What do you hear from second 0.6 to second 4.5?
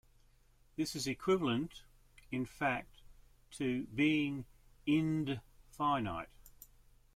This is equivalent, in fact, to being